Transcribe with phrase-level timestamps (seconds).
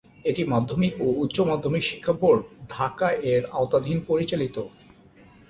[0.25, 2.41] এটি মাধ্যমিক ও উচ্চ মাধ্যমিক শিক্ষা বোর্ড,
[2.69, 4.55] ঢাকা এর অধীনে পরিচালিত।